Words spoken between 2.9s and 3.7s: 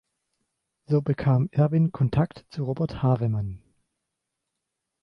Havemann.